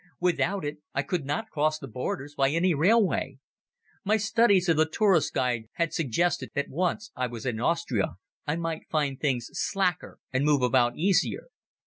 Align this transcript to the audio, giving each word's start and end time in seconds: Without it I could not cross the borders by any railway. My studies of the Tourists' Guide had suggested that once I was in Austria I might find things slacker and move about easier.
Without 0.19 0.65
it 0.65 0.79
I 0.95 1.03
could 1.03 1.25
not 1.25 1.51
cross 1.51 1.77
the 1.77 1.87
borders 1.87 2.33
by 2.33 2.49
any 2.49 2.73
railway. 2.73 3.37
My 4.03 4.17
studies 4.17 4.67
of 4.67 4.75
the 4.75 4.87
Tourists' 4.89 5.29
Guide 5.29 5.65
had 5.73 5.93
suggested 5.93 6.49
that 6.55 6.69
once 6.69 7.11
I 7.15 7.27
was 7.27 7.45
in 7.45 7.59
Austria 7.59 8.15
I 8.47 8.55
might 8.55 8.89
find 8.89 9.19
things 9.19 9.51
slacker 9.53 10.17
and 10.33 10.43
move 10.43 10.63
about 10.63 10.97
easier. 10.97 11.49